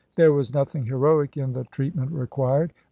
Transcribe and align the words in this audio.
There 0.15 0.33
was 0.33 0.51
nothing 0.51 0.85
heroic 0.87 1.37
in 1.37 1.53
the 1.53 1.63
treatment 1.65 2.11
required. 2.11 2.73